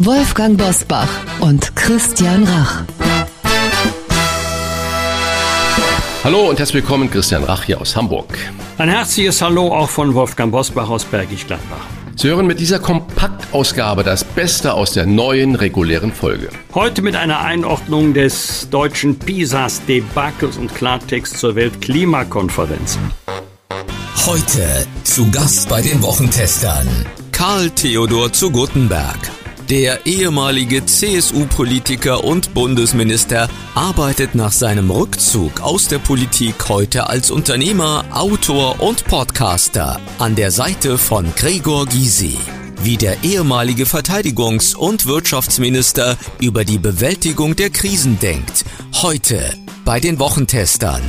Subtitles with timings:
[0.00, 1.08] Wolfgang Bosbach
[1.40, 2.84] und Christian Rach.
[6.22, 8.38] Hallo und herzlich willkommen, Christian Rach hier aus Hamburg.
[8.78, 11.84] Ein herzliches Hallo auch von Wolfgang Bosbach aus Bergisch Gladbach.
[12.14, 16.50] Sie hören mit dieser Kompaktausgabe das Beste aus der neuen regulären Folge.
[16.74, 23.00] Heute mit einer Einordnung des deutschen PISAs Debakels und Klartext zur Weltklimakonferenz.
[24.26, 26.86] Heute zu Gast bei den Wochentestern
[27.32, 29.18] Karl Theodor zu Guttenberg.
[29.70, 38.06] Der ehemalige CSU-Politiker und Bundesminister arbeitet nach seinem Rückzug aus der Politik heute als Unternehmer,
[38.10, 42.38] Autor und Podcaster an der Seite von Gregor Gysi.
[42.82, 48.64] Wie der ehemalige Verteidigungs- und Wirtschaftsminister über die Bewältigung der Krisen denkt.
[49.02, 51.02] Heute bei den Wochentestern.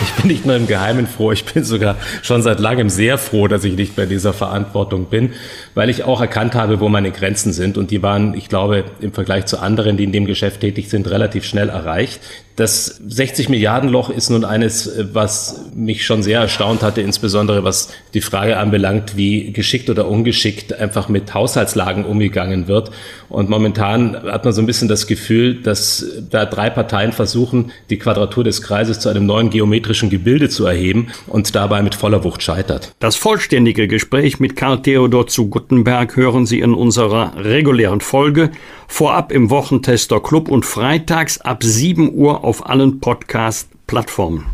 [0.00, 3.48] Ich bin nicht nur im Geheimen froh, ich bin sogar schon seit langem sehr froh,
[3.48, 5.32] dass ich nicht bei dieser Verantwortung bin,
[5.74, 7.76] weil ich auch erkannt habe, wo meine Grenzen sind.
[7.76, 11.10] Und die waren, ich glaube, im Vergleich zu anderen, die in dem Geschäft tätig sind,
[11.10, 12.20] relativ schnell erreicht.
[12.58, 17.90] Das 60 Milliarden Loch ist nun eines, was mich schon sehr erstaunt hatte, insbesondere was
[18.14, 22.90] die Frage anbelangt, wie geschickt oder ungeschickt einfach mit Haushaltslagen umgegangen wird.
[23.28, 27.98] Und momentan hat man so ein bisschen das Gefühl, dass da drei Parteien versuchen, die
[27.98, 32.42] Quadratur des Kreises zu einem neuen geometrischen Gebilde zu erheben und dabei mit voller Wucht
[32.42, 32.92] scheitert.
[32.98, 38.50] Das vollständige Gespräch mit Karl Theodor zu Guttenberg hören Sie in unserer regulären Folge,
[38.88, 44.46] vorab im Wochentester Club und freitags ab 7 Uhr auf allen Podcast-Plattformen.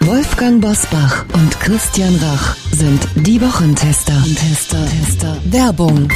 [0.00, 4.24] Wolfgang Bosbach und Christian Rach sind die Wochentester.
[4.24, 5.36] Tester, Tester.
[5.44, 6.08] Werbung.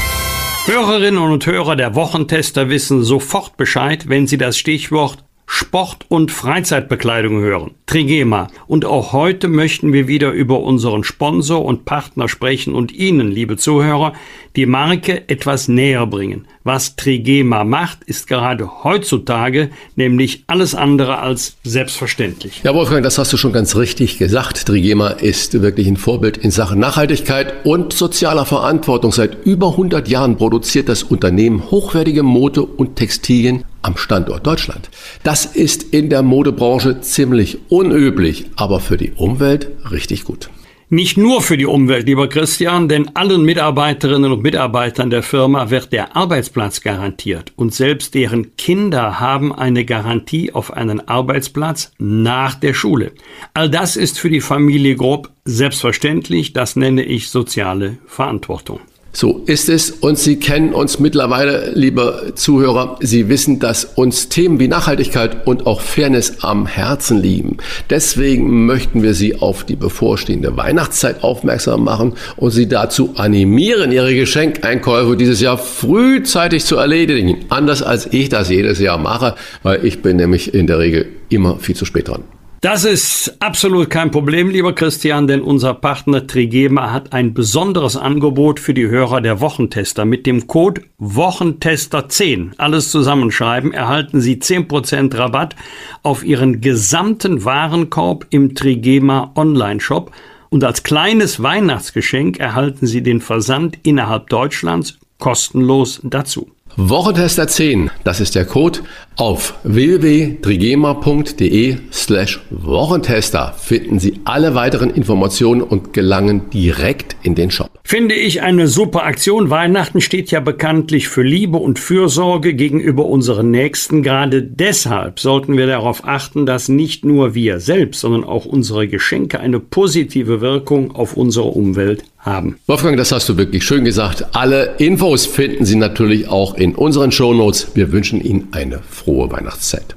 [0.64, 7.40] Hörerinnen und Hörer der Wochentester wissen sofort Bescheid, wenn sie das Stichwort Sport- und Freizeitbekleidung
[7.40, 7.70] hören.
[7.86, 8.48] Trigema.
[8.66, 13.56] Und auch heute möchten wir wieder über unseren Sponsor und Partner sprechen und Ihnen, liebe
[13.56, 14.12] Zuhörer,
[14.56, 16.48] die Marke etwas näher bringen.
[16.64, 22.62] Was Trigema macht, ist gerade heutzutage nämlich alles andere als selbstverständlich.
[22.64, 24.66] Ja, Wolfgang, das hast du schon ganz richtig gesagt.
[24.66, 29.12] Trigema ist wirklich ein Vorbild in Sachen Nachhaltigkeit und sozialer Verantwortung.
[29.12, 34.90] Seit über 100 Jahren produziert das Unternehmen hochwertige Mode und Textilien am Standort Deutschland.
[35.22, 40.50] Das ist in der Modebranche ziemlich unüblich, aber für die Umwelt richtig gut.
[40.88, 45.92] Nicht nur für die Umwelt, lieber Christian, denn allen Mitarbeiterinnen und Mitarbeitern der Firma wird
[45.92, 52.72] der Arbeitsplatz garantiert und selbst deren Kinder haben eine Garantie auf einen Arbeitsplatz nach der
[52.72, 53.10] Schule.
[53.52, 58.78] All das ist für die Familie Grob selbstverständlich, das nenne ich soziale Verantwortung.
[59.16, 62.98] So ist es und Sie kennen uns mittlerweile, liebe Zuhörer.
[63.00, 67.56] Sie wissen, dass uns Themen wie Nachhaltigkeit und auch Fairness am Herzen liegen.
[67.88, 74.14] Deswegen möchten wir Sie auf die bevorstehende Weihnachtszeit aufmerksam machen und Sie dazu animieren, Ihre
[74.14, 77.46] Geschenkeinkäufe dieses Jahr frühzeitig zu erledigen.
[77.48, 81.58] Anders als ich das jedes Jahr mache, weil ich bin nämlich in der Regel immer
[81.58, 82.35] viel zu spät dran.
[82.62, 88.60] Das ist absolut kein Problem, lieber Christian, denn unser Partner Trigema hat ein besonderes Angebot
[88.60, 90.06] für die Hörer der Wochentester.
[90.06, 95.54] Mit dem Code Wochentester10, alles zusammenschreiben, erhalten Sie 10% Rabatt
[96.02, 100.10] auf Ihren gesamten Warenkorb im Trigema Online-Shop.
[100.48, 106.50] Und als kleines Weihnachtsgeschenk erhalten Sie den Versand innerhalb Deutschlands kostenlos dazu.
[106.78, 108.80] Wochentester 10, das ist der Code.
[109.18, 117.70] Auf www.trigema.de slash Wochentester finden Sie alle weiteren Informationen und gelangen direkt in den Shop.
[117.82, 119.48] Finde ich eine super Aktion.
[119.48, 124.02] Weihnachten steht ja bekanntlich für Liebe und Fürsorge gegenüber unseren Nächsten.
[124.02, 129.40] Gerade deshalb sollten wir darauf achten, dass nicht nur wir selbst, sondern auch unsere Geschenke
[129.40, 132.58] eine positive Wirkung auf unsere Umwelt haben.
[132.66, 134.26] Wolfgang, das hast du wirklich schön gesagt.
[134.32, 137.68] Alle Infos finden Sie natürlich auch in unseren Shownotes.
[137.74, 139.94] Wir wünschen Ihnen eine frohe Weihnachtszeit.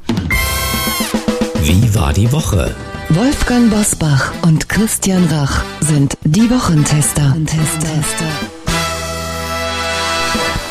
[1.63, 2.75] Wie war die Woche?
[3.09, 7.35] Wolfgang Bosbach und Christian Rach sind die Wochentester.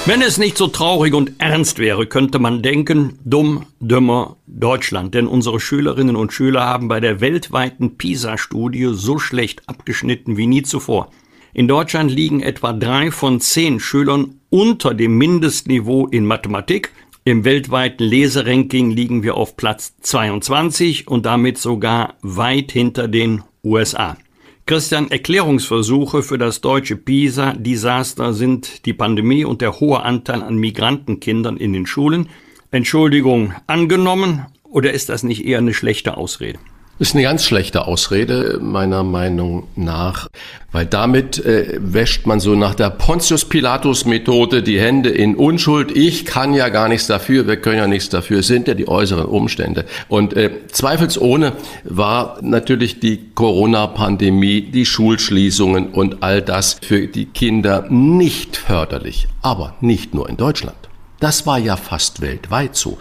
[0.07, 5.15] Wenn es nicht so traurig und ernst wäre, könnte man denken, dumm, dümmer Deutschland.
[5.15, 10.63] Denn unsere Schülerinnen und Schüler haben bei der weltweiten PISA-Studie so schlecht abgeschnitten wie nie
[10.63, 11.11] zuvor.
[11.55, 16.93] In Deutschland liegen etwa drei von zehn Schülern unter dem Mindestniveau in Mathematik
[17.29, 24.17] Im weltweiten Leseranking liegen wir auf Platz 22 und damit sogar weit hinter den USA.
[24.65, 31.59] Christian, Erklärungsversuche für das deutsche PISA-Desaster sind die Pandemie und der hohe Anteil an Migrantenkindern
[31.59, 32.31] in den Schulen.
[32.71, 36.59] Entschuldigung angenommen oder ist das nicht eher eine schlechte Ausrede?
[36.99, 40.29] Ist eine ganz schlechte Ausrede, meiner Meinung nach,
[40.73, 45.97] weil damit äh, wäscht man so nach der Pontius Pilatus Methode die Hände in Unschuld.
[45.97, 49.27] Ich kann ja gar nichts dafür, wir können ja nichts dafür, sind ja die äußeren
[49.27, 49.85] Umstände.
[50.09, 51.53] Und äh, zweifelsohne
[51.85, 59.75] war natürlich die Corona-Pandemie, die Schulschließungen und all das für die Kinder nicht förderlich, aber
[59.81, 60.77] nicht nur in Deutschland.
[61.21, 62.99] Das war ja fast weltweit so.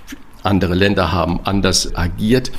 [0.48, 2.52] Andere Länder haben anders agiert.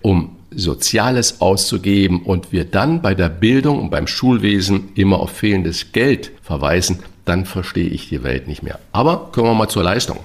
[0.00, 5.92] um Soziales auszugeben und wir dann bei der Bildung und beim Schulwesen immer auf fehlendes
[5.92, 8.78] Geld verweisen, dann verstehe ich die Welt nicht mehr.
[8.92, 10.18] Aber kommen wir mal zur Leistung.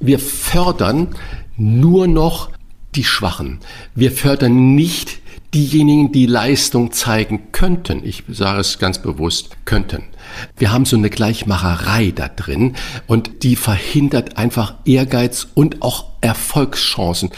[0.00, 1.08] Wir fördern
[1.56, 2.50] nur noch
[2.94, 3.58] die Schwachen.
[3.94, 5.18] Wir fördern nicht
[5.54, 8.04] diejenigen, die Leistung zeigen könnten.
[8.04, 10.04] Ich sage es ganz bewusst, könnten.
[10.56, 12.76] Wir haben so eine Gleichmacherei da drin
[13.06, 17.30] und die verhindert einfach Ehrgeiz und auch Erfolgschancen.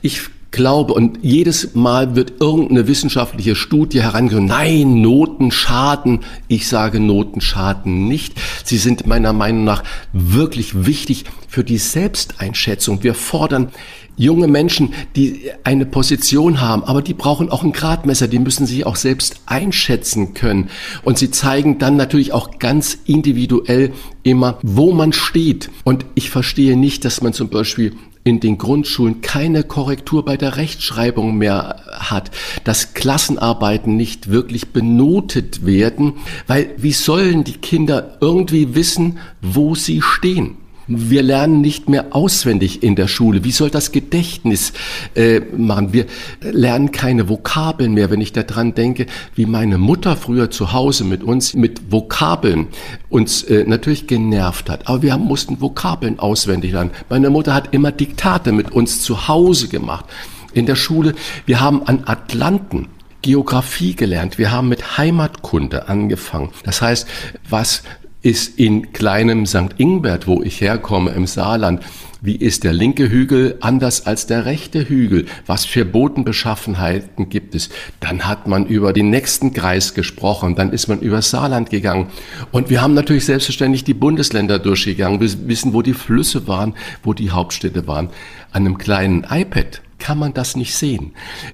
[0.00, 6.20] Ich glaube, und jedes Mal wird irgendeine wissenschaftliche Studie herangezogen, nein, Noten schaden.
[6.48, 8.34] Ich sage, Noten schaden nicht.
[8.64, 13.02] Sie sind meiner Meinung nach wirklich wichtig für die Selbsteinschätzung.
[13.02, 13.70] Wir fordern
[14.18, 18.84] junge Menschen, die eine Position haben, aber die brauchen auch ein Gradmesser, die müssen sich
[18.84, 20.70] auch selbst einschätzen können.
[21.04, 23.92] Und sie zeigen dann natürlich auch ganz individuell
[24.24, 25.70] immer, wo man steht.
[25.84, 27.94] Und ich verstehe nicht, dass man zum Beispiel
[28.28, 32.30] in den Grundschulen keine Korrektur bei der Rechtschreibung mehr hat,
[32.64, 36.14] dass Klassenarbeiten nicht wirklich benotet werden,
[36.46, 40.56] weil wie sollen die Kinder irgendwie wissen, wo sie stehen?
[40.90, 43.44] Wir lernen nicht mehr auswendig in der Schule.
[43.44, 44.72] Wie soll das Gedächtnis
[45.14, 45.92] äh, machen?
[45.92, 46.06] Wir
[46.40, 48.10] lernen keine Vokabeln mehr.
[48.10, 49.04] Wenn ich daran denke,
[49.34, 52.68] wie meine Mutter früher zu Hause mit uns mit Vokabeln
[53.10, 54.88] uns äh, natürlich genervt hat.
[54.88, 56.92] Aber wir haben, mussten Vokabeln auswendig lernen.
[57.10, 60.06] Meine Mutter hat immer Diktate mit uns zu Hause gemacht.
[60.54, 61.14] In der Schule,
[61.44, 62.88] wir haben an Atlanten
[63.20, 64.38] Geografie gelernt.
[64.38, 66.50] Wir haben mit Heimatkunde angefangen.
[66.64, 67.08] Das heißt,
[67.48, 67.82] was
[68.22, 69.74] ist in kleinem St.
[69.76, 71.82] Ingbert, wo ich herkomme, im Saarland,
[72.20, 75.26] wie ist der linke Hügel anders als der rechte Hügel?
[75.46, 77.68] Was für Bodenbeschaffenheiten gibt es?
[78.00, 82.08] Dann hat man über den nächsten Kreis gesprochen, dann ist man über Saarland gegangen.
[82.50, 85.20] Und wir haben natürlich selbstverständlich die Bundesländer durchgegangen.
[85.20, 88.08] Wir wissen, wo die Flüsse waren, wo die Hauptstädte waren.
[88.50, 91.12] An einem kleinen iPad kann man das nicht sehen.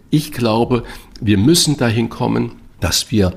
[0.09, 0.85] Ich glaube,
[1.21, 3.35] wir müssen dahin kommen, dass wir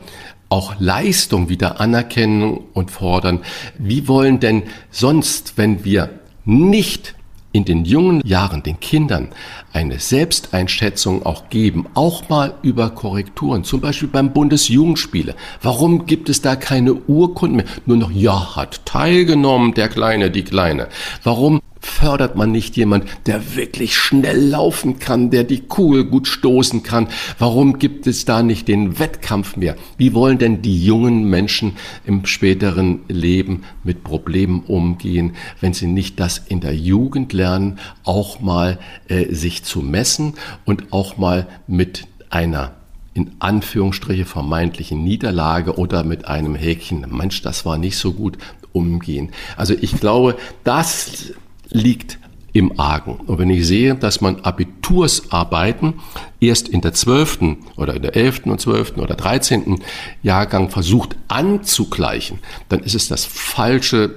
[0.49, 3.41] auch Leistung wieder anerkennen und fordern.
[3.77, 6.09] Wie wollen denn sonst, wenn wir
[6.45, 7.15] nicht
[7.51, 9.29] in den jungen Jahren den Kindern
[9.73, 15.35] eine Selbsteinschätzung auch geben, auch mal über Korrekturen, zum Beispiel beim Bundesjugendspiele.
[15.61, 17.65] Warum gibt es da keine Urkunden mehr?
[17.85, 20.87] Nur noch, ja, hat teilgenommen, der Kleine, die Kleine.
[21.23, 26.83] Warum fördert man nicht jemand, der wirklich schnell laufen kann, der die Kugel gut stoßen
[26.83, 27.07] kann?
[27.39, 29.75] Warum gibt es da nicht den Wettkampf mehr?
[29.97, 31.73] Wie wollen denn die jungen Menschen
[32.05, 38.39] im späteren Leben mit Problemen umgehen, wenn sie nicht das in der Jugend lernen, auch
[38.39, 38.77] mal
[39.07, 40.33] äh, sich zu messen
[40.65, 42.73] und auch mal mit einer
[43.13, 48.37] in Anführungsstriche vermeintlichen Niederlage oder mit einem Häkchen, Mensch, das war nicht so gut,
[48.73, 49.31] umgehen.
[49.55, 51.33] Also ich glaube, das
[51.69, 52.19] liegt
[52.53, 53.17] im Argen.
[53.27, 55.95] Und wenn ich sehe, dass man Abitursarbeiten
[56.39, 57.39] erst in der 12.
[57.75, 58.45] oder in der 11.
[58.45, 58.97] und 12.
[58.97, 59.79] oder 13.
[60.23, 64.15] Jahrgang versucht anzugleichen, dann ist es das falsche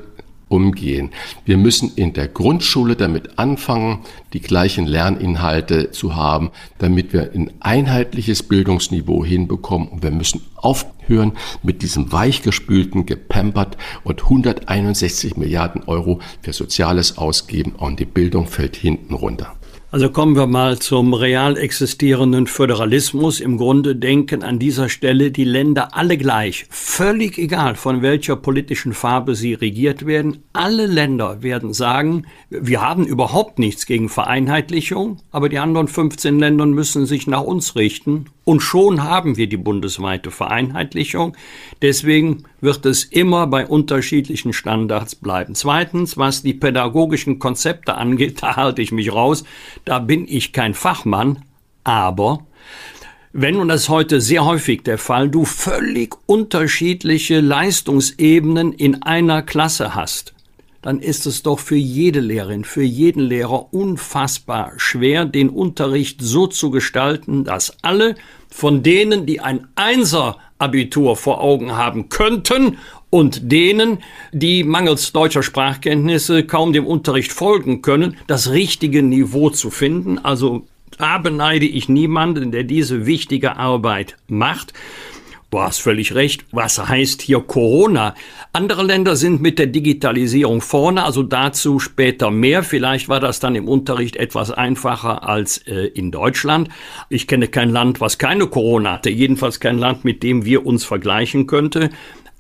[0.50, 1.11] umgehen.
[1.47, 4.00] Wir müssen in der Grundschule damit anfangen,
[4.33, 9.88] die gleichen Lerninhalte zu haben, damit wir ein einheitliches Bildungsniveau hinbekommen.
[9.88, 17.73] Und wir müssen aufhören mit diesem weichgespülten, gepampert und 161 Milliarden Euro für Soziales ausgeben
[17.73, 19.57] und die Bildung fällt hinten runter.
[19.93, 23.41] Also kommen wir mal zum real existierenden Föderalismus.
[23.41, 26.67] Im Grunde denken an dieser Stelle die Länder alle gleich.
[26.71, 30.45] Völlig egal, von welcher politischen Farbe sie regiert werden.
[30.53, 36.67] Alle Länder werden sagen, wir haben überhaupt nichts gegen Vereinheitlichung, aber die anderen 15 Länder
[36.67, 41.37] müssen sich nach uns richten und schon haben wir die bundesweite Vereinheitlichung.
[41.83, 45.55] Deswegen wird es immer bei unterschiedlichen Standards bleiben.
[45.55, 49.45] Zweitens, was die pädagogischen Konzepte angeht, da halte ich mich raus.
[49.85, 51.45] Da bin ich kein Fachmann.
[51.85, 52.47] Aber
[53.33, 59.43] wenn, und das ist heute sehr häufig der Fall, du völlig unterschiedliche Leistungsebenen in einer
[59.43, 60.35] Klasse hast,
[60.83, 66.47] dann ist es doch für jede Lehrerin, für jeden Lehrer unfassbar schwer, den Unterricht so
[66.47, 68.14] zu gestalten, dass alle
[68.49, 69.69] von denen, die ein
[70.61, 73.99] Einser-Abitur vor Augen haben könnten und denen,
[74.33, 80.19] die mangels deutscher Sprachkenntnisse kaum dem Unterricht folgen können, das richtige Niveau zu finden.
[80.19, 84.73] Also da beneide ich niemanden, der diese wichtige Arbeit macht.
[85.50, 86.45] Du hast völlig recht.
[86.52, 88.14] Was heißt hier Corona?
[88.52, 92.62] Andere Länder sind mit der Digitalisierung vorne, also dazu später mehr.
[92.62, 96.69] Vielleicht war das dann im Unterricht etwas einfacher als äh, in Deutschland.
[97.09, 99.11] Ich kenne kein Land, was keine Corona hatte.
[99.11, 101.90] Jedenfalls kein Land, mit dem wir uns vergleichen könnte.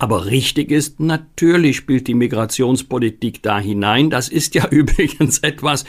[0.00, 4.08] Aber richtig ist, natürlich spielt die Migrationspolitik da hinein.
[4.08, 5.84] Das ist ja übrigens etwas,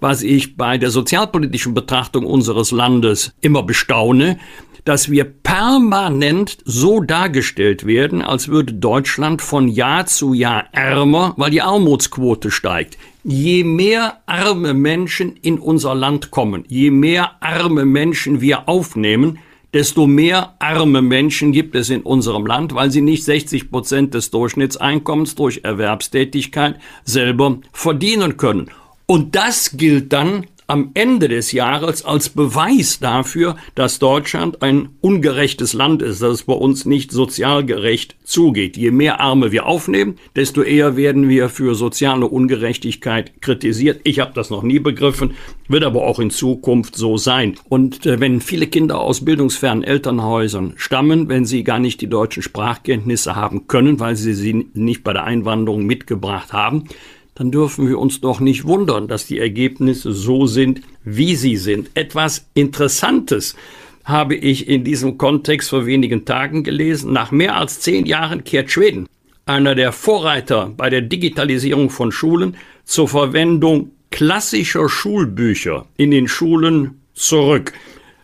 [0.00, 4.38] was ich bei der sozialpolitischen Betrachtung unseres Landes immer bestaune
[4.84, 11.52] dass wir permanent so dargestellt werden, als würde Deutschland von Jahr zu Jahr ärmer, weil
[11.52, 12.98] die Armutsquote steigt.
[13.22, 19.38] Je mehr arme Menschen in unser Land kommen, je mehr arme Menschen wir aufnehmen,
[19.72, 24.30] desto mehr arme Menschen gibt es in unserem Land, weil sie nicht 60 Prozent des
[24.30, 28.70] Durchschnittseinkommens durch Erwerbstätigkeit selber verdienen können.
[29.06, 35.72] Und das gilt dann am Ende des Jahres als Beweis dafür, dass Deutschland ein ungerechtes
[35.72, 38.76] Land ist, dass es bei uns nicht sozial gerecht zugeht.
[38.76, 44.00] Je mehr Arme wir aufnehmen, desto eher werden wir für soziale Ungerechtigkeit kritisiert.
[44.04, 45.32] Ich habe das noch nie begriffen,
[45.68, 47.56] wird aber auch in Zukunft so sein.
[47.68, 52.42] Und äh, wenn viele Kinder aus bildungsfernen Elternhäusern stammen, wenn sie gar nicht die deutschen
[52.42, 56.84] Sprachkenntnisse haben können, weil sie sie nicht bei der Einwanderung mitgebracht haben,
[57.34, 61.90] dann dürfen wir uns doch nicht wundern, dass die Ergebnisse so sind, wie sie sind.
[61.94, 63.56] Etwas Interessantes
[64.04, 67.12] habe ich in diesem Kontext vor wenigen Tagen gelesen.
[67.12, 69.06] Nach mehr als zehn Jahren kehrt Schweden,
[69.46, 77.00] einer der Vorreiter bei der Digitalisierung von Schulen, zur Verwendung klassischer Schulbücher in den Schulen
[77.14, 77.72] zurück.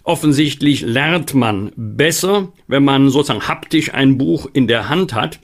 [0.03, 5.39] Offensichtlich lernt man besser, wenn man sozusagen haptisch ein Buch in der Hand hat.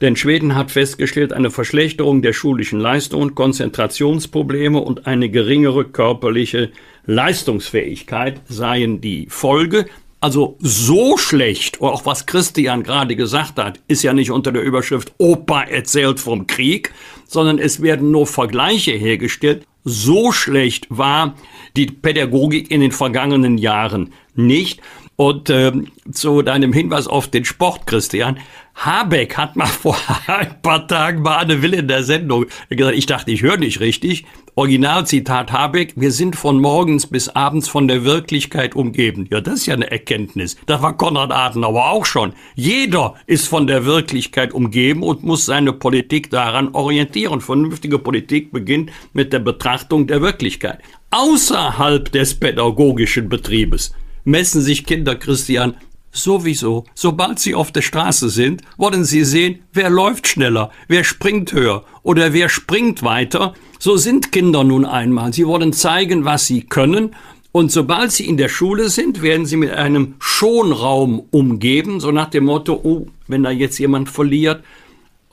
[0.00, 6.70] Denn Schweden hat festgestellt, eine Verschlechterung der schulischen Leistungen, Konzentrationsprobleme und eine geringere körperliche
[7.06, 9.86] Leistungsfähigkeit seien die Folge.
[10.20, 15.12] Also so schlecht, auch was Christian gerade gesagt hat, ist ja nicht unter der Überschrift
[15.18, 16.92] Opa erzählt vom Krieg,
[17.26, 19.64] sondern es werden nur Vergleiche hergestellt.
[19.84, 21.34] So schlecht war
[21.76, 24.80] die Pädagogik in den vergangenen Jahren nicht.
[25.20, 25.72] Und äh,
[26.12, 28.38] zu deinem Hinweis auf den Sport, Christian,
[28.76, 29.96] Habeck hat mal vor
[30.28, 33.80] ein paar Tagen mal eine Wille in der Sendung gesagt, ich dachte, ich höre nicht
[33.80, 34.26] richtig.
[34.54, 39.26] Originalzitat Habeck, wir sind von morgens bis abends von der Wirklichkeit umgeben.
[39.28, 40.56] Ja, das ist ja eine Erkenntnis.
[40.66, 42.32] Das war Konrad Adenauer auch schon.
[42.54, 47.40] Jeder ist von der Wirklichkeit umgeben und muss seine Politik daran orientieren.
[47.40, 50.78] Vernünftige Politik beginnt mit der Betrachtung der Wirklichkeit.
[51.10, 53.92] Außerhalb des pädagogischen Betriebes
[54.28, 55.74] messen sich Kinder, Christian,
[56.10, 61.52] Sowieso, sobald sie auf der Straße sind, wollen sie sehen, wer läuft schneller, wer springt
[61.52, 63.54] höher oder wer springt weiter.
[63.78, 65.32] So sind Kinder nun einmal.
[65.32, 67.14] Sie wollen zeigen, was sie können.
[67.52, 72.30] Und sobald sie in der Schule sind, werden sie mit einem Schonraum umgeben, so nach
[72.30, 74.64] dem Motto, oh, wenn da jetzt jemand verliert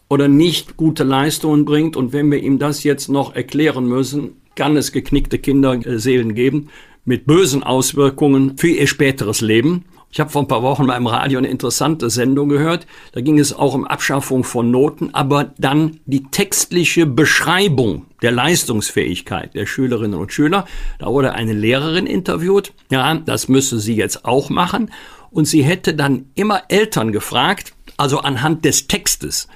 [0.10, 4.78] oder nicht gute Leistungen bringt und wenn wir ihm das jetzt noch erklären müssen, kann
[4.78, 6.70] es geknickte Kinderseelen geben
[7.06, 9.86] mit bösen Auswirkungen für ihr späteres Leben.
[10.12, 12.88] Ich habe vor ein paar Wochen beim Radio eine interessante Sendung gehört.
[13.12, 19.54] Da ging es auch um Abschaffung von Noten, aber dann die textliche Beschreibung der Leistungsfähigkeit
[19.56, 20.66] der Schülerinnen und Schüler.
[21.00, 22.74] Da wurde eine Lehrerin interviewt.
[22.90, 24.90] Ja, das müsse sie jetzt auch machen.
[25.32, 29.50] Und sie hätte dann immer Eltern gefragt, also anhand des Textes,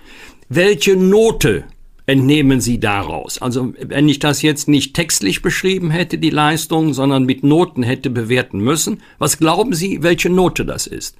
[0.49, 1.63] welche Note
[2.09, 3.41] entnehmen Sie daraus?
[3.41, 8.09] Also wenn ich das jetzt nicht textlich beschrieben hätte, die Leistung, sondern mit Noten hätte
[8.09, 11.15] bewerten müssen, was glauben Sie, welche Note das ist?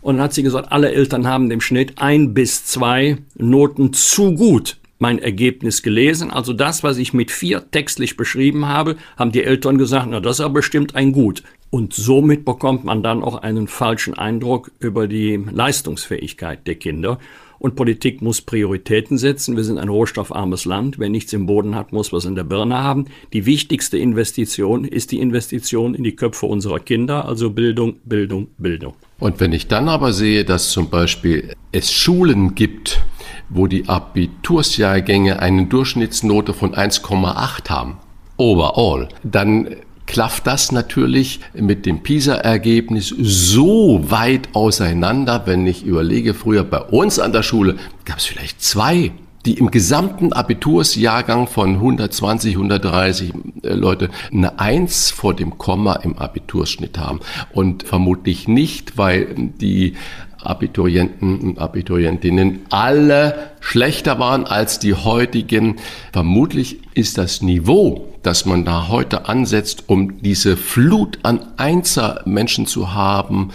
[0.00, 4.34] Und dann hat sie gesagt, alle Eltern haben im Schnitt ein bis zwei Noten zu
[4.34, 6.30] gut mein Ergebnis gelesen.
[6.30, 10.38] Also das, was ich mit vier textlich beschrieben habe, haben die Eltern gesagt, na, das
[10.38, 11.42] ist aber bestimmt ein Gut.
[11.70, 17.18] Und somit bekommt man dann auch einen falschen Eindruck über die Leistungsfähigkeit der Kinder.
[17.60, 19.54] Und Politik muss Prioritäten setzen.
[19.54, 20.98] Wir sind ein rohstoffarmes Land.
[20.98, 23.04] Wer nichts im Boden hat, muss was in der Birne haben.
[23.34, 28.94] Die wichtigste Investition ist die Investition in die Köpfe unserer Kinder, also Bildung, Bildung, Bildung.
[29.18, 33.02] Und wenn ich dann aber sehe, dass zum Beispiel es Schulen gibt,
[33.50, 37.98] wo die Abitursjahrgänge eine Durchschnittsnote von 1,8 haben,
[38.38, 39.76] overall, dann
[40.10, 47.20] klafft das natürlich mit dem PISA-Ergebnis so weit auseinander, wenn ich überlege, früher bei uns
[47.20, 49.12] an der Schule gab es vielleicht zwei
[49.46, 56.18] die im gesamten Abitursjahrgang von 120, 130 äh, Leute eine Eins vor dem Komma im
[56.18, 57.20] Abiturschnitt haben.
[57.52, 59.94] Und vermutlich nicht, weil die
[60.42, 65.76] Abiturienten und Abiturientinnen alle schlechter waren als die heutigen.
[66.12, 72.94] Vermutlich ist das Niveau, das man da heute ansetzt, um diese Flut an Einser-Menschen zu
[72.94, 73.50] haben,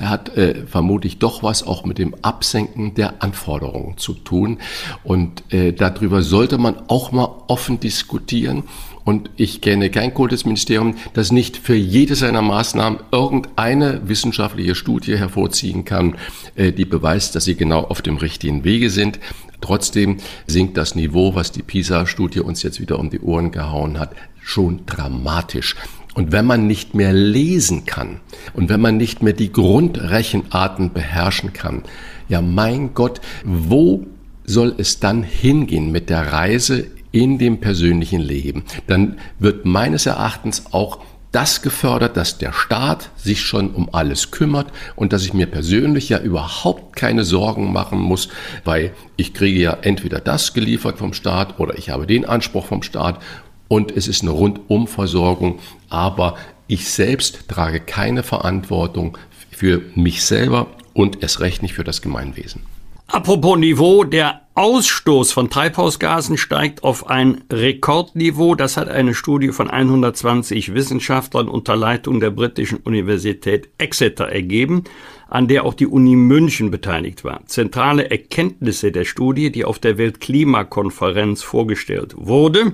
[0.00, 4.58] hat äh, vermutlich doch was auch mit dem Absenken der Anforderungen zu tun.
[5.04, 8.64] Und äh, darüber sollte man auch mal offen diskutieren.
[9.08, 15.86] Und ich kenne kein Kultusministerium, das nicht für jede seiner Maßnahmen irgendeine wissenschaftliche Studie hervorziehen
[15.86, 16.16] kann,
[16.56, 19.18] äh, die beweist, dass sie genau auf dem richtigen Wege sind.
[19.62, 24.14] Trotzdem sinkt das Niveau, was die PISA-Studie uns jetzt wieder um die Ohren gehauen hat,
[24.42, 25.74] schon dramatisch.
[26.12, 28.20] Und wenn man nicht mehr lesen kann
[28.52, 31.84] und wenn man nicht mehr die Grundrechenarten beherrschen kann,
[32.28, 34.06] ja mein Gott, wo
[34.44, 40.72] soll es dann hingehen mit der Reise in dem persönlichen Leben, dann wird meines Erachtens
[40.72, 41.00] auch
[41.32, 46.08] das gefördert, dass der Staat sich schon um alles kümmert und dass ich mir persönlich
[46.08, 48.28] ja überhaupt keine Sorgen machen muss,
[48.64, 52.82] weil ich kriege ja entweder das geliefert vom Staat oder ich habe den Anspruch vom
[52.82, 53.20] Staat
[53.66, 55.58] und es ist eine Rundumversorgung,
[55.90, 56.36] aber
[56.68, 59.18] ich selbst trage keine Verantwortung
[59.50, 62.62] für mich selber und erst recht nicht für das Gemeinwesen.
[63.08, 68.56] Apropos Niveau, der Ausstoß von Treibhausgasen steigt auf ein Rekordniveau.
[68.56, 74.82] Das hat eine Studie von 120 Wissenschaftlern unter Leitung der britischen Universität Exeter ergeben,
[75.28, 77.46] an der auch die Uni München beteiligt war.
[77.46, 82.72] Zentrale Erkenntnisse der Studie, die auf der Weltklimakonferenz vorgestellt wurde.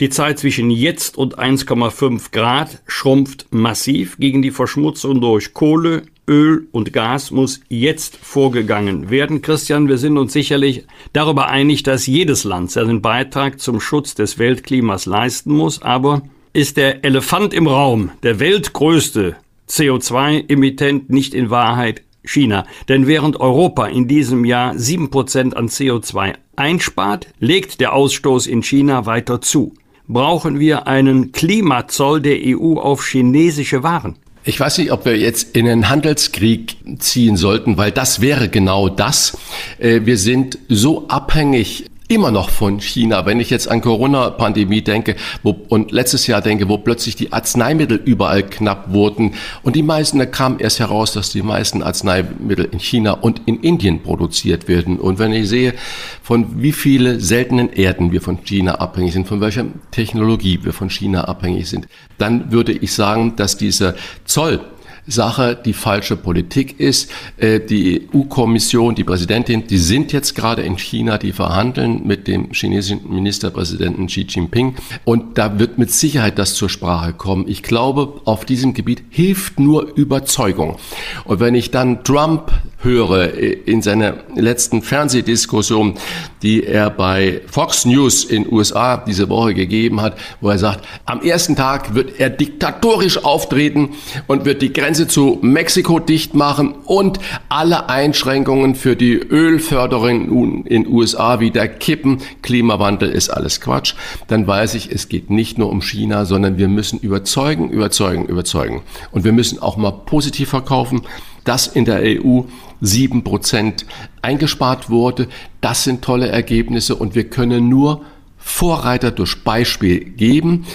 [0.00, 6.68] Die Zeit zwischen jetzt und 1,5 Grad schrumpft massiv gegen die Verschmutzung durch Kohle, Öl
[6.72, 9.42] und Gas muss jetzt vorgegangen werden.
[9.42, 14.38] Christian, wir sind uns sicherlich darüber einig, dass jedes Land seinen Beitrag zum Schutz des
[14.38, 15.82] Weltklimas leisten muss.
[15.82, 19.36] Aber ist der Elefant im Raum, der weltgrößte
[19.68, 22.66] CO2-Emittent, nicht in Wahrheit China?
[22.88, 28.62] Denn während Europa in diesem Jahr sieben Prozent an CO2 einspart, legt der Ausstoß in
[28.62, 29.74] China weiter zu.
[30.06, 34.16] Brauchen wir einen Klimazoll der EU auf chinesische Waren?
[34.44, 38.88] Ich weiß nicht, ob wir jetzt in einen Handelskrieg ziehen sollten, weil das wäre genau
[38.88, 39.36] das.
[39.78, 43.26] Äh, wir sind so abhängig immer noch von China.
[43.26, 48.00] Wenn ich jetzt an Corona-Pandemie denke wo, und letztes Jahr denke, wo plötzlich die Arzneimittel
[48.02, 52.80] überall knapp wurden und die meisten, da kam erst heraus, dass die meisten Arzneimittel in
[52.80, 54.98] China und in Indien produziert werden.
[54.98, 55.74] Und wenn ich sehe,
[56.22, 60.88] von wie viele seltenen Erden wir von China abhängig sind, von welcher Technologie wir von
[60.88, 63.94] China abhängig sind, dann würde ich sagen, dass dieser
[64.24, 64.60] Zoll
[65.08, 67.10] Sache die falsche Politik ist.
[67.36, 72.52] Äh, die EU-Kommission, die Präsidentin, die sind jetzt gerade in China, die verhandeln mit dem
[72.52, 74.76] chinesischen Ministerpräsidenten Xi Jinping.
[75.04, 77.46] Und da wird mit Sicherheit das zur Sprache kommen.
[77.48, 80.76] Ich glaube, auf diesem Gebiet hilft nur Überzeugung.
[81.24, 85.94] Und wenn ich dann Trump höre äh, in seiner letzten Fernsehdiskussion,
[86.42, 91.20] die er bei Fox News in USA diese Woche gegeben hat, wo er sagt, am
[91.22, 93.90] ersten Tag wird er diktatorisch auftreten
[94.26, 100.86] und wird die Grenze zu Mexiko dicht machen und alle Einschränkungen für die Ölförderung in
[100.86, 102.18] USA wieder kippen.
[102.42, 103.94] Klimawandel ist alles Quatsch.
[104.28, 108.82] Dann weiß ich, es geht nicht nur um China, sondern wir müssen überzeugen, überzeugen, überzeugen.
[109.10, 111.02] Und wir müssen auch mal positiv verkaufen
[111.48, 112.42] dass in der EU
[112.82, 113.86] sieben Prozent
[114.20, 115.28] eingespart wurde.
[115.62, 118.02] Das sind tolle Ergebnisse und wir können nur
[118.36, 120.66] Vorreiter durch Beispiel geben.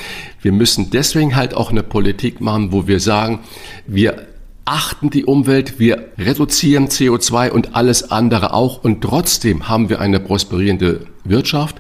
[0.42, 3.40] Wir müssen deswegen halt auch eine Politik machen, wo wir sagen,
[3.86, 4.28] wir
[4.66, 10.20] achten die Umwelt, wir reduzieren CO2 und alles andere auch und trotzdem haben wir eine
[10.20, 11.78] prosperierende Wirtschaft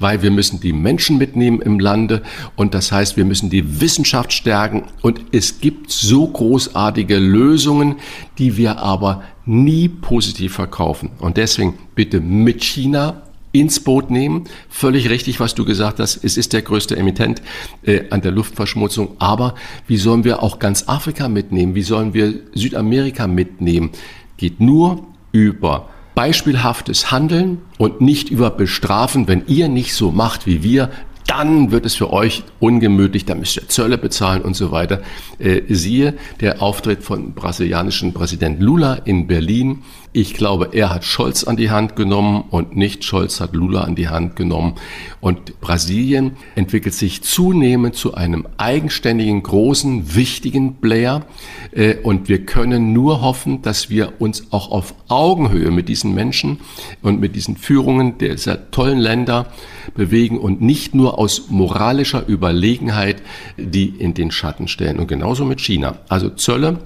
[0.00, 2.22] weil wir müssen die Menschen mitnehmen im Lande
[2.56, 7.96] und das heißt, wir müssen die Wissenschaft stärken und es gibt so großartige Lösungen,
[8.38, 11.10] die wir aber nie positiv verkaufen.
[11.18, 14.44] Und deswegen bitte mit China ins Boot nehmen.
[14.68, 16.22] Völlig richtig, was du gesagt hast.
[16.22, 17.42] Es ist der größte Emittent
[17.82, 19.16] äh, an der Luftverschmutzung.
[19.18, 19.54] Aber
[19.86, 21.74] wie sollen wir auch ganz Afrika mitnehmen?
[21.74, 23.90] Wie sollen wir Südamerika mitnehmen?
[24.36, 30.62] Geht nur über beispielhaftes Handeln und nicht über Bestrafen, wenn ihr nicht so macht wie
[30.62, 30.90] wir,
[31.26, 35.00] dann wird es für euch ungemütlich, dann müsst ihr Zölle bezahlen und so weiter.
[35.38, 41.44] Äh, siehe der Auftritt von brasilianischen Präsident Lula in Berlin ich glaube, er hat Scholz
[41.44, 44.74] an die Hand genommen und nicht Scholz hat Lula an die Hand genommen.
[45.20, 51.24] Und Brasilien entwickelt sich zunehmend zu einem eigenständigen, großen, wichtigen Player.
[51.70, 56.58] Äh, und wir können nur hoffen, dass wir uns auch auf Augenhöhe mit diesen Menschen
[57.02, 59.46] und mit diesen Führungen dieser tollen Länder
[59.94, 63.22] bewegen und nicht nur aus moralischer Überlegenheit
[63.56, 64.98] die in den Schatten stellen.
[64.98, 65.98] Und genauso mit China.
[66.08, 66.80] Also Zölle,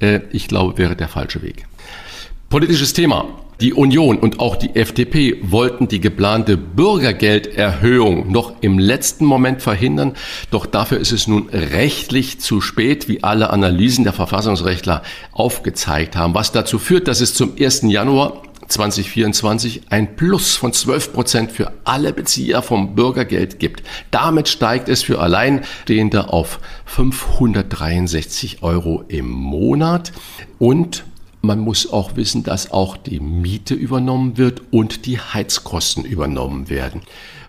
[0.00, 1.66] äh, ich glaube, wäre der falsche Weg.
[2.50, 3.26] Politisches Thema.
[3.60, 10.14] Die Union und auch die FDP wollten die geplante Bürgergelderhöhung noch im letzten Moment verhindern.
[10.50, 16.32] Doch dafür ist es nun rechtlich zu spät, wie alle Analysen der Verfassungsrechtler aufgezeigt haben.
[16.32, 17.82] Was dazu führt, dass es zum 1.
[17.82, 23.82] Januar 2024 ein Plus von 12 Prozent für alle Bezieher vom Bürgergeld gibt.
[24.10, 30.12] Damit steigt es für Alleinstehende auf 563 Euro im Monat
[30.58, 31.04] und
[31.48, 37.00] man muss auch wissen, dass auch die Miete übernommen wird und die Heizkosten übernommen werden.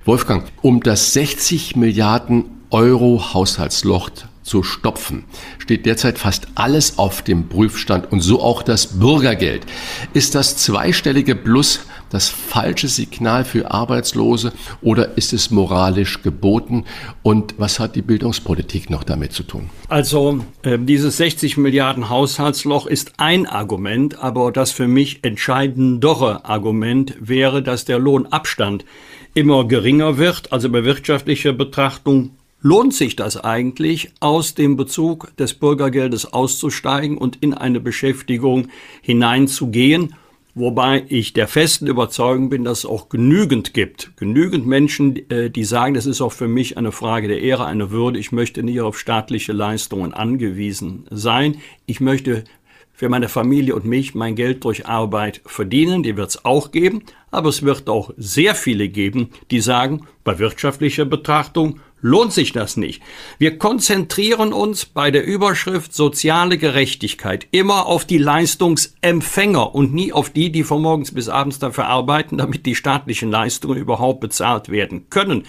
[0.05, 4.09] Wolfgang, um das 60 Milliarden Euro Haushaltsloch
[4.43, 5.25] zu stopfen,
[5.57, 9.65] steht derzeit fast alles auf dem Prüfstand und so auch das Bürgergeld.
[10.13, 16.85] Ist das zweistellige Plus das falsche Signal für Arbeitslose oder ist es moralisch geboten?
[17.21, 19.69] Und was hat die Bildungspolitik noch damit zu tun?
[19.87, 27.15] Also äh, dieses 60 Milliarden Haushaltsloch ist ein Argument, aber das für mich entscheidendere Argument
[27.19, 28.85] wäre, dass der Lohnabstand
[29.33, 30.51] immer geringer wird.
[30.51, 37.37] Also bei wirtschaftlicher Betrachtung lohnt sich das eigentlich, aus dem Bezug des Bürgergeldes auszusteigen und
[37.41, 38.67] in eine Beschäftigung
[39.01, 40.15] hineinzugehen?
[40.55, 45.63] Wobei ich der festen Überzeugung bin, dass es auch genügend gibt, genügend Menschen, äh, die
[45.63, 48.19] sagen, das ist auch für mich eine Frage der Ehre, eine Würde.
[48.19, 51.57] Ich möchte nicht auf staatliche Leistungen angewiesen sein.
[51.85, 52.43] Ich möchte
[52.91, 56.03] für meine Familie und mich mein Geld durch Arbeit verdienen.
[56.03, 57.03] Die wird es auch geben.
[57.31, 62.77] Aber es wird auch sehr viele geben, die sagen, bei wirtschaftlicher Betrachtung lohnt sich das
[62.77, 63.01] nicht.
[63.37, 70.29] Wir konzentrieren uns bei der Überschrift soziale Gerechtigkeit immer auf die Leistungsempfänger und nie auf
[70.29, 75.09] die, die von morgens bis abends dafür arbeiten, damit die staatlichen Leistungen überhaupt bezahlt werden
[75.09, 75.43] können.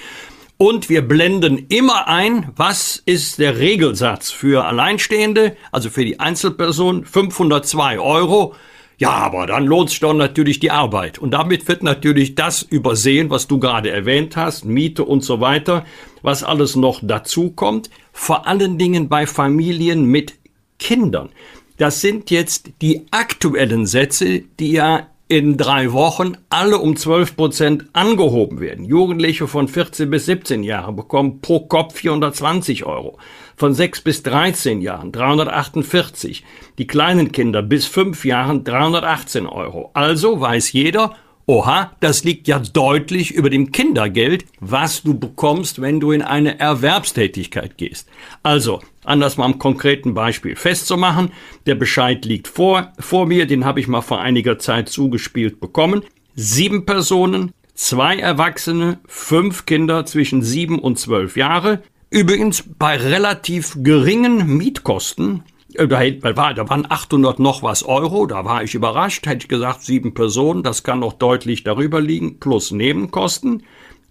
[0.63, 7.07] Und wir blenden immer ein, was ist der Regelsatz für Alleinstehende, also für die Einzelperson,
[7.07, 8.55] 502 Euro.
[9.01, 11.19] Ja, aber dann lohnt sich doch natürlich die Arbeit.
[11.19, 15.87] Und damit wird natürlich das übersehen, was du gerade erwähnt hast, Miete und so weiter,
[16.21, 17.89] was alles noch dazu kommt.
[18.13, 20.35] Vor allen Dingen bei Familien mit
[20.79, 21.31] Kindern.
[21.79, 27.85] Das sind jetzt die aktuellen Sätze, die ja in drei Wochen alle um 12 Prozent
[27.93, 28.85] angehoben werden.
[28.85, 33.16] Jugendliche von 14 bis 17 Jahren bekommen pro Kopf 420 Euro.
[33.55, 36.45] Von 6 bis 13 Jahren 348.
[36.79, 39.93] Die kleinen Kinder bis 5 Jahren 318 Euro.
[39.95, 41.14] Also weiß jeder,
[41.51, 46.61] Oha, das liegt ja deutlich über dem Kindergeld, was du bekommst, wenn du in eine
[46.61, 48.09] Erwerbstätigkeit gehst.
[48.45, 51.33] Also, anders mal am konkreten Beispiel festzumachen,
[51.67, 56.05] der Bescheid liegt vor, vor mir, den habe ich mal vor einiger Zeit zugespielt bekommen.
[56.37, 61.83] Sieben Personen, zwei Erwachsene, fünf Kinder zwischen sieben und zwölf Jahre.
[62.11, 65.43] Übrigens bei relativ geringen Mietkosten,
[65.75, 70.15] äh, da, waren 800 noch was Euro, da war ich überrascht, hätte ich gesagt, sieben
[70.15, 73.63] Personen, das kann noch deutlich darüber liegen, plus Nebenkosten,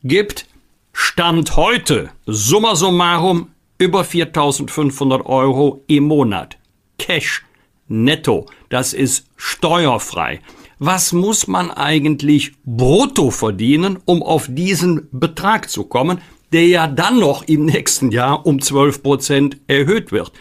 [0.03, 0.47] gibt
[0.91, 6.57] Stand heute, summa summarum, über 4500 Euro im Monat.
[6.97, 7.45] Cash,
[7.87, 10.41] netto, das ist steuerfrei.
[10.77, 17.19] Was muss man eigentlich brutto verdienen, um auf diesen Betrag zu kommen, der ja dann
[17.19, 20.31] noch im nächsten Jahr um 12 Prozent erhöht wird?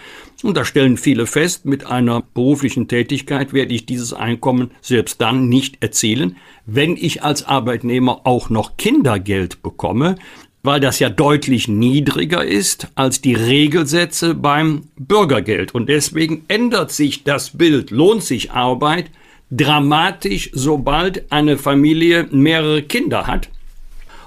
[0.44, 5.48] Und da stellen viele fest, mit einer beruflichen Tätigkeit werde ich dieses Einkommen selbst dann
[5.48, 10.14] nicht erzielen, wenn ich als Arbeitnehmer auch noch Kindergeld bekomme,
[10.62, 15.74] weil das ja deutlich niedriger ist als die Regelsätze beim Bürgergeld.
[15.74, 19.10] Und deswegen ändert sich das Bild, lohnt sich Arbeit
[19.50, 23.48] dramatisch, sobald eine Familie mehrere Kinder hat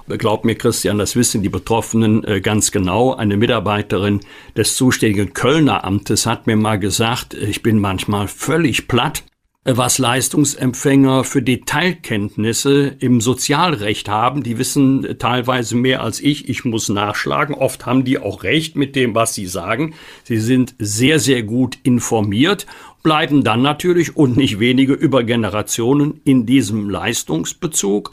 [0.08, 3.14] Glaub mir, Christian, das wissen die Betroffenen äh, ganz genau.
[3.14, 4.20] Eine Mitarbeiterin
[4.56, 9.22] des zuständigen Kölner Amtes hat mir mal gesagt, ich bin manchmal völlig platt,
[9.64, 14.42] was Leistungsempfänger für Detailkenntnisse im Sozialrecht haben.
[14.42, 16.48] Die wissen teilweise mehr als ich.
[16.48, 17.54] Ich muss nachschlagen.
[17.54, 19.94] Oft haben die auch recht mit dem, was sie sagen.
[20.24, 22.66] Sie sind sehr, sehr gut informiert,
[23.04, 28.12] bleiben dann natürlich und nicht wenige über Generationen in diesem Leistungsbezug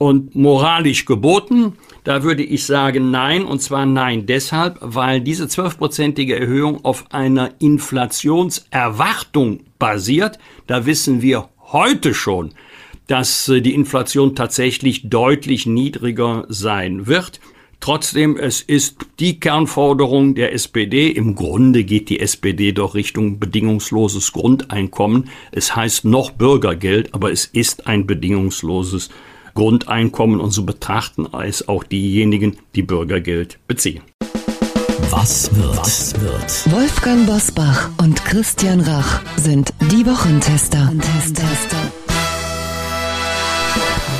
[0.00, 1.74] und moralisch geboten?
[2.04, 7.50] Da würde ich sagen nein, und zwar nein deshalb, weil diese zwölfprozentige Erhöhung auf einer
[7.58, 10.38] Inflationserwartung basiert.
[10.66, 12.54] Da wissen wir heute schon,
[13.08, 17.38] dass äh, die Inflation tatsächlich deutlich niedriger sein wird.
[17.80, 21.08] Trotzdem, es ist die Kernforderung der SPD.
[21.08, 25.28] Im Grunde geht die SPD doch Richtung bedingungsloses Grundeinkommen.
[25.52, 29.30] Es heißt noch Bürgergeld, aber es ist ein bedingungsloses Grundeinkommen
[30.40, 34.02] und so betrachten es auch diejenigen, die Bürgergeld beziehen.
[35.10, 35.76] Was wird?
[35.76, 36.72] Was wird?
[36.72, 40.90] Wolfgang Bosbach und Christian Rach sind die Wochentester.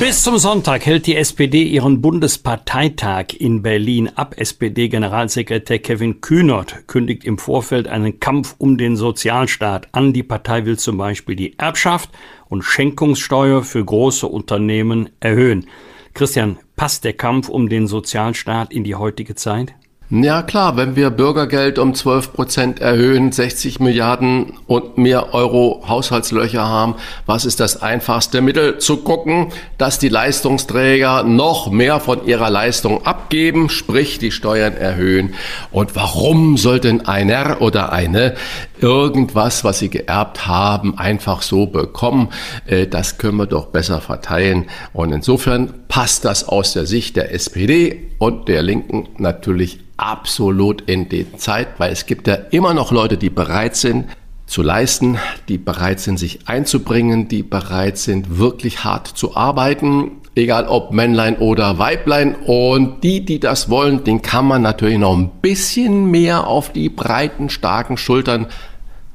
[0.01, 4.33] Bis zum Sonntag hält die SPD ihren Bundesparteitag in Berlin ab.
[4.35, 10.11] SPD-Generalsekretär Kevin Kühnert kündigt im Vorfeld einen Kampf um den Sozialstaat an.
[10.11, 12.09] Die Partei will zum Beispiel die Erbschaft
[12.49, 15.67] und Schenkungssteuer für große Unternehmen erhöhen.
[16.15, 19.75] Christian, passt der Kampf um den Sozialstaat in die heutige Zeit?
[20.13, 26.67] Ja klar, wenn wir Bürgergeld um 12 Prozent erhöhen, 60 Milliarden und mehr Euro Haushaltslöcher
[26.67, 26.95] haben,
[27.25, 28.77] was ist das einfachste Mittel?
[28.79, 35.33] Zu gucken, dass die Leistungsträger noch mehr von ihrer Leistung abgeben, sprich die Steuern erhöhen.
[35.71, 38.35] Und warum sollten einer oder eine
[38.81, 42.29] irgendwas, was sie geerbt haben, einfach so bekommen?
[42.65, 44.65] Äh, das können wir doch besser verteilen.
[44.93, 51.09] Und insofern passt das aus der Sicht der SPD und der Linken natürlich absolut in
[51.09, 54.05] die Zeit, weil es gibt ja immer noch Leute, die bereit sind
[54.51, 55.17] zu leisten,
[55.47, 61.37] die bereit sind, sich einzubringen, die bereit sind, wirklich hart zu arbeiten, egal ob Männlein
[61.37, 62.35] oder Weiblein.
[62.35, 66.89] Und die, die das wollen, den kann man natürlich noch ein bisschen mehr auf die
[66.89, 68.47] breiten, starken Schultern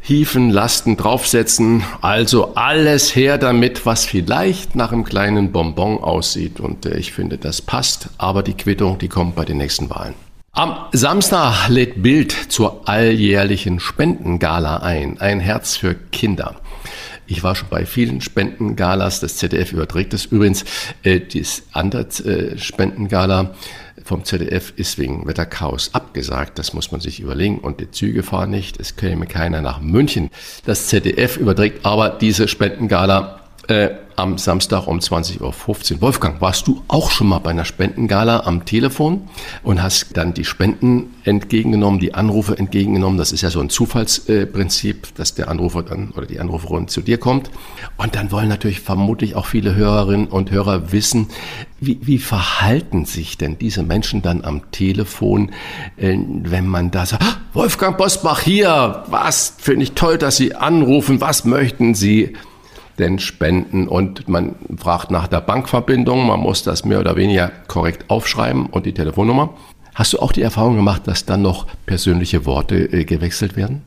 [0.07, 1.83] hieven, Lasten draufsetzen.
[2.01, 6.61] Also alles her damit, was vielleicht nach einem kleinen Bonbon aussieht.
[6.61, 8.09] Und äh, ich finde, das passt.
[8.17, 10.15] Aber die Quittung, die kommt bei den nächsten Wahlen.
[10.53, 15.21] Am Samstag lädt Bild zur alljährlichen Spendengala ein.
[15.21, 16.57] Ein Herz für Kinder.
[17.27, 19.21] Ich war schon bei vielen Spendengalas.
[19.21, 20.65] Das ZDF überträgt es übrigens.
[21.03, 23.55] Äh, das andere äh, Spendengala
[24.05, 26.59] vom ZDF ist wegen Wetterchaos abgesagt.
[26.59, 27.59] Das muss man sich überlegen.
[27.59, 28.79] Und die Züge fahren nicht.
[28.79, 30.31] Es käme keiner nach München.
[30.65, 35.41] Das ZDF überträgt aber diese Spendengala äh, am Samstag um 20.15
[35.95, 36.01] Uhr.
[36.01, 39.29] Wolfgang, warst du auch schon mal bei einer Spendengala am Telefon
[39.63, 43.19] und hast dann die Spenden entgegengenommen, die Anrufe entgegengenommen?
[43.19, 47.19] Das ist ja so ein Zufallsprinzip, dass der Anrufer dann oder die Anruferin zu dir
[47.19, 47.51] kommt.
[47.97, 51.29] Und dann wollen natürlich vermutlich auch viele Hörerinnen und Hörer wissen,
[51.79, 55.53] wie, wie verhalten sich denn diese Menschen dann am Telefon,
[55.97, 60.55] äh, wenn man da sagt, ah, Wolfgang Bosbach hier, was finde ich toll, dass Sie
[60.55, 62.35] anrufen, was möchten Sie?
[62.99, 68.07] Denn spenden und man fragt nach der Bankverbindung, man muss das mehr oder weniger korrekt
[68.09, 69.55] aufschreiben und die Telefonnummer.
[69.95, 73.83] Hast du auch die Erfahrung gemacht, dass dann noch persönliche Worte äh, gewechselt werden?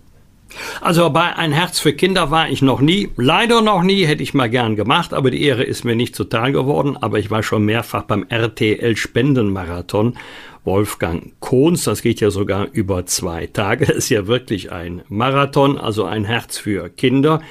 [0.82, 4.34] Also bei Ein Herz für Kinder war ich noch nie, leider noch nie, hätte ich
[4.34, 6.98] mal gern gemacht, aber die Ehre ist mir nicht zuteil geworden.
[6.98, 10.18] Aber ich war schon mehrfach beim RTL Spendenmarathon.
[10.66, 13.86] Wolfgang Kohns, das geht ja sogar über zwei Tage.
[13.90, 17.42] Das ist ja wirklich ein Marathon, also ein Herz für Kinder.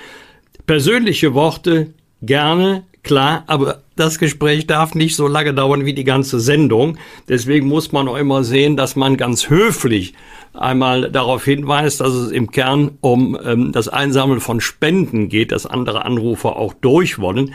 [0.69, 6.41] Persönliche Worte gerne, klar, aber das Gespräch darf nicht so lange dauern wie die ganze
[6.41, 6.99] Sendung.
[7.27, 10.13] Deswegen muss man auch immer sehen, dass man ganz höflich
[10.53, 15.65] einmal darauf hinweist, dass es im Kern um ähm, das Einsammeln von Spenden geht, dass
[15.65, 17.55] andere Anrufer auch durch wollen.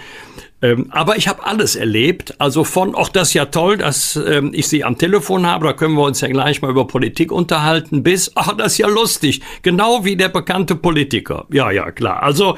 [0.63, 2.39] Ähm, aber ich habe alles erlebt.
[2.39, 5.73] Also von, auch das ist ja toll, dass ähm, ich Sie am Telefon habe, da
[5.73, 9.41] können wir uns ja gleich mal über Politik unterhalten, bis, ach, das ist ja lustig,
[9.61, 11.45] genau wie der bekannte Politiker.
[11.51, 12.23] Ja, ja, klar.
[12.23, 12.57] Also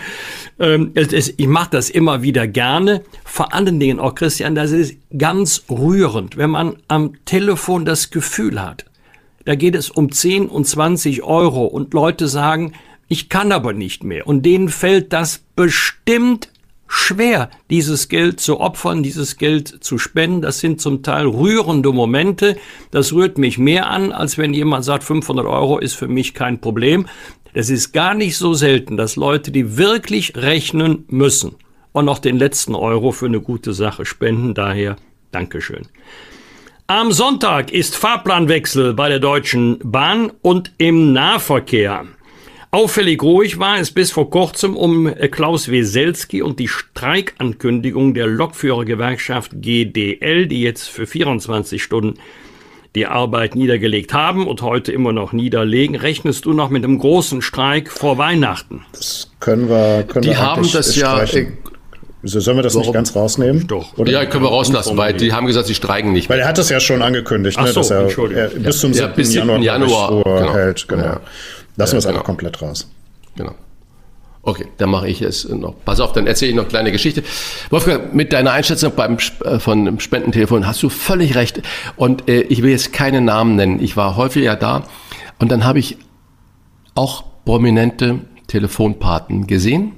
[0.59, 3.01] ähm, es, es, ich mache das immer wieder gerne.
[3.23, 8.61] Vor allen Dingen auch, Christian, das ist ganz rührend, wenn man am Telefon das Gefühl
[8.61, 8.85] hat,
[9.45, 12.73] da geht es um 10 und 20 Euro und Leute sagen,
[13.07, 14.27] ich kann aber nicht mehr.
[14.27, 16.49] Und denen fällt das bestimmt
[16.87, 20.41] schwer, dieses Geld zu opfern, dieses Geld zu spenden.
[20.41, 22.57] Das sind zum Teil rührende Momente.
[22.91, 26.61] Das rührt mich mehr an, als wenn jemand sagt, 500 Euro ist für mich kein
[26.61, 27.07] Problem.
[27.53, 31.55] Es ist gar nicht so selten, dass Leute, die wirklich rechnen müssen
[31.93, 34.53] und noch den letzten Euro für eine gute Sache spenden.
[34.53, 34.97] Daher
[35.31, 35.87] Dankeschön.
[36.87, 42.05] Am Sonntag ist Fahrplanwechsel bei der Deutschen Bahn und im Nahverkehr.
[42.71, 49.51] Auffällig ruhig war es bis vor kurzem um Klaus Weselski und die Streikankündigung der Lokführergewerkschaft
[49.61, 52.15] GDL, die jetzt für 24 Stunden
[52.95, 55.95] die Arbeit niedergelegt haben und heute immer noch niederlegen.
[55.95, 58.85] Rechnest du noch mit einem großen Streik vor Weihnachten?
[58.93, 60.03] Das können wir.
[60.03, 61.21] Können die wir haben das ja.
[61.21, 61.47] Äh,
[62.21, 62.87] Wieso sollen wir das Warum?
[62.87, 63.67] nicht ganz rausnehmen?
[63.67, 63.95] Doch.
[63.97, 64.11] Oder?
[64.11, 66.27] Ja, können wir rauslassen, weil die haben gesagt, sie streiken nicht.
[66.27, 69.05] Weil er hat das ja schon angekündigt, ne, so, dass er, er bis zum 7.
[69.05, 70.53] Ja, bis Januar, Januar genau.
[70.55, 70.87] hält.
[70.87, 71.03] Genau.
[71.03, 71.21] Ja.
[71.75, 72.15] Lassen wir es genau.
[72.15, 72.89] einfach komplett raus.
[73.35, 73.53] Genau.
[74.47, 75.73] Okay, dann mache ich es noch.
[75.85, 77.23] Pass auf, dann erzähle ich noch eine kleine Geschichte.
[77.71, 81.63] Wolfgang, mit deiner Einschätzung beim äh, von dem Spendentelefon hast du völlig recht.
[81.95, 83.81] Und äh, ich will jetzt keine Namen nennen.
[83.81, 84.83] Ich war häufiger da
[85.39, 85.97] und dann habe ich
[86.93, 89.93] auch prominente Telefonpaten gesehen,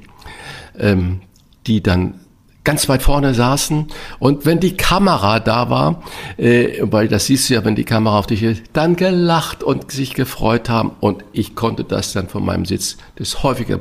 [0.79, 1.19] ähm,
[1.67, 2.21] die dann
[2.67, 3.87] ganz weit vorne saßen
[4.19, 6.03] und wenn die Kamera da war,
[6.35, 9.89] äh, weil das siehst du ja, wenn die Kamera auf dich ist, dann gelacht und
[9.89, 13.79] sich gefreut haben und ich konnte das dann von meinem Sitz das häufiger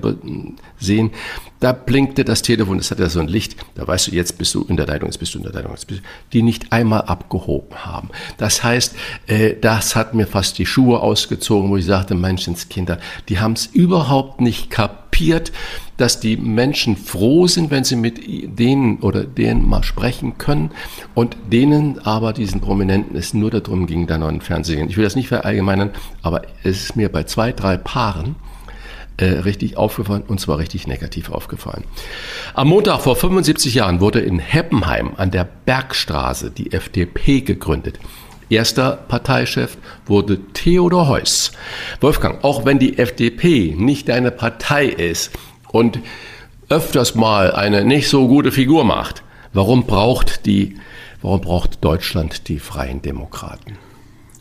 [0.78, 1.10] sehen.
[1.58, 4.54] Da blinkte das Telefon, das hatte ja so ein Licht, da weißt du, jetzt bist
[4.54, 6.70] du in der Leitung, jetzt bist du in der Leitung, jetzt bist du, die nicht
[6.70, 8.10] einmal abgehoben haben.
[8.36, 8.94] Das heißt,
[9.26, 13.66] äh, das hat mir fast die Schuhe ausgezogen, wo ich sagte, Menschenskinder, die haben es
[13.66, 15.05] überhaupt nicht kapiert,
[15.96, 18.20] dass die Menschen froh sind, wenn sie mit
[18.58, 20.70] denen oder denen mal sprechen können
[21.14, 24.88] und denen aber diesen Prominenten es nur darum ging, noch ein Fernsehen.
[24.88, 25.90] Ich will das nicht verallgemeinern,
[26.22, 28.36] aber es ist mir bei zwei, drei Paaren
[29.18, 31.84] äh, richtig aufgefallen und zwar richtig negativ aufgefallen.
[32.52, 37.98] Am Montag vor 75 Jahren wurde in Heppenheim an der Bergstraße die FDP gegründet.
[38.48, 41.52] Erster Parteichef wurde Theodor Heuss.
[42.00, 45.32] Wolfgang, auch wenn die FDP nicht deine Partei ist,
[45.76, 46.00] und
[46.68, 50.76] öfters mal eine nicht so gute Figur macht, warum braucht die,
[51.22, 53.76] warum braucht Deutschland die Freien Demokraten?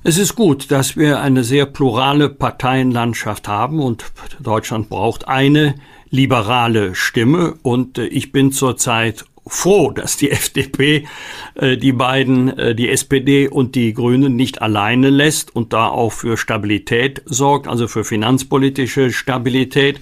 [0.04, 4.06] Es ist gut, dass wir eine sehr plurale Parteienlandschaft haben und
[4.40, 5.76] Deutschland braucht eine
[6.10, 11.08] liberale Stimme und äh, ich bin zurzeit froh, dass die FDP
[11.56, 16.12] äh, die beiden, äh, die SPD und die Grünen nicht alleine lässt und da auch
[16.12, 20.00] für Stabilität sorgt, also für finanzpolitische Stabilität.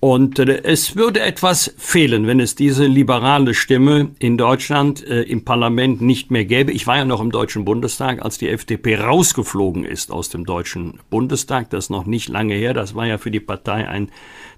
[0.00, 5.44] Und äh, es würde etwas fehlen, wenn es diese liberale Stimme in Deutschland äh, im
[5.44, 6.70] Parlament nicht mehr gäbe.
[6.70, 11.00] Ich war ja noch im Deutschen Bundestag, als die FDP rausgeflogen ist aus dem Deutschen
[11.10, 11.70] Bundestag.
[11.70, 12.74] Das ist noch nicht lange her.
[12.74, 14.10] Das war ja für die Partei ein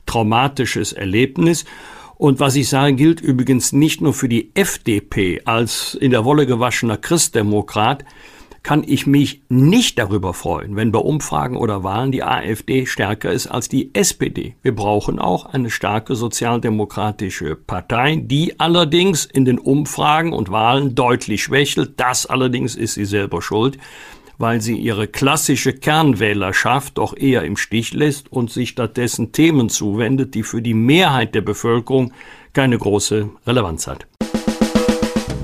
[0.05, 1.65] traumatisches Erlebnis.
[2.21, 6.45] Und was ich sage, gilt übrigens nicht nur für die FDP als in der Wolle
[6.45, 8.05] gewaschener Christdemokrat,
[8.63, 13.47] kann ich mich nicht darüber freuen, wenn bei Umfragen oder Wahlen die AfD stärker ist
[13.47, 14.55] als die SPD.
[14.61, 21.43] Wir brauchen auch eine starke sozialdemokratische Partei, die allerdings in den Umfragen und Wahlen deutlich
[21.43, 21.93] schwächelt.
[21.97, 23.79] Das allerdings ist sie selber schuld
[24.41, 30.35] weil sie ihre klassische Kernwählerschaft doch eher im Stich lässt und sich stattdessen Themen zuwendet,
[30.35, 32.15] die für die Mehrheit der Bevölkerung
[32.55, 34.07] keine große Relevanz hat.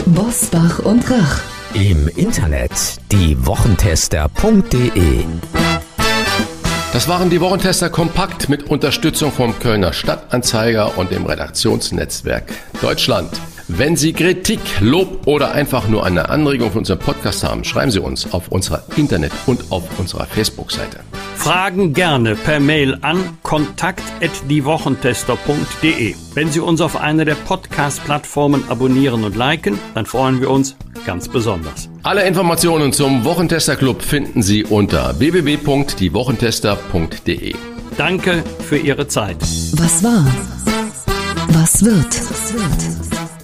[0.07, 1.43] Bosbach und Rach
[1.75, 2.73] im Internet
[3.13, 5.25] diewochentester.de
[6.95, 13.29] Das waren die Wochentester kompakt mit Unterstützung vom Kölner Stadtanzeiger und dem Redaktionsnetzwerk Deutschland.
[13.69, 17.99] Wenn Sie Kritik, Lob oder einfach nur eine Anregung für unseren Podcast haben, schreiben Sie
[17.99, 21.01] uns auf unserer Internet- und auf unserer Facebook-Seite.
[21.35, 26.15] Fragen gerne per Mail an kontakt@diewochentester.de.
[26.35, 31.27] Wenn Sie uns auf einer der Podcast-Plattformen abonnieren und liken, dann freuen wir uns ganz
[31.29, 31.89] besonders.
[32.05, 37.57] Alle Informationen zum Wochentester Club finden Sie unter www.diewochentester.de.
[37.99, 39.41] Danke für Ihre Zeit.
[39.41, 40.25] Was war?
[41.49, 43.16] Was wird?